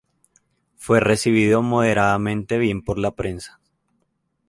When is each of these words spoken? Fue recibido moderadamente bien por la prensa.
Fue 0.77 0.99
recibido 0.99 1.61
moderadamente 1.61 2.57
bien 2.57 2.81
por 2.83 2.97
la 2.97 3.11
prensa. 3.11 3.59